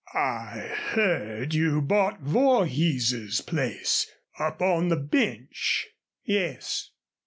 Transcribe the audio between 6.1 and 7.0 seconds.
"Yes."